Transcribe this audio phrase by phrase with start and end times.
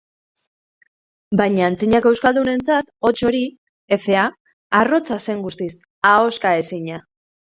[1.41, 3.41] Baina antzinako euskaldunentzat hots hori,
[3.99, 4.23] efea,
[4.81, 5.71] arrotza zen guztiz,
[6.13, 6.99] ahoskaezina.